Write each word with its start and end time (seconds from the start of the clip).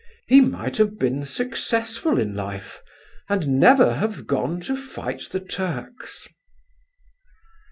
He 0.25 0.41
might 0.41 0.77
have 0.77 0.97
been 0.97 1.25
successful 1.25 2.17
in 2.17 2.35
life, 2.35 2.81
and 3.29 3.59
never 3.59 3.93
have 3.93 4.25
gone 4.25 4.59
to 4.61 4.75
fight 4.75 5.29
the 5.29 5.39
Turks." 5.39 6.27